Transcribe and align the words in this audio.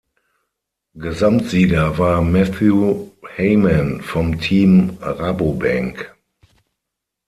Gesamtsieger 0.95 1.99
war 1.99 2.23
Mathew 2.23 3.11
Hayman 3.37 4.01
vom 4.01 4.39
Team 4.39 4.97
Rabobank. 4.99 6.11